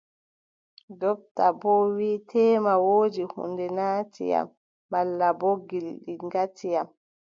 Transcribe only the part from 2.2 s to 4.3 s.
teema woodi huunde ŋati